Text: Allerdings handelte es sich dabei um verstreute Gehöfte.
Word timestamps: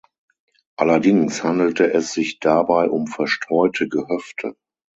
Allerdings 0.77 1.43
handelte 1.43 1.93
es 1.93 2.11
sich 2.11 2.39
dabei 2.39 2.89
um 2.89 3.05
verstreute 3.05 3.87
Gehöfte. 3.87 4.55